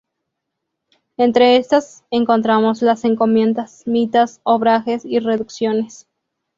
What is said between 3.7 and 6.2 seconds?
mitas, obrajes y reducciones.